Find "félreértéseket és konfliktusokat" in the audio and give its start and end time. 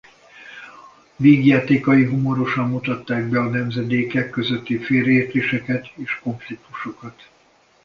4.77-7.29